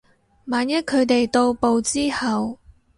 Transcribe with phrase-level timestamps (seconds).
[0.45, 2.57] 萬一佢哋到埗之後